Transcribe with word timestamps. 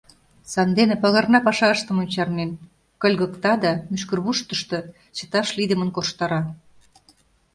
Сандене 0.51 0.95
пагарна 1.03 1.39
паша 1.47 1.67
ыштымым 1.75 2.07
чарнен, 2.13 2.51
кыльгыкта 3.01 3.53
да 3.63 3.71
мӱшкырвуштышто 3.89 4.77
чыташ 5.15 5.47
лийдымын 5.57 5.89
корштара. 5.95 6.41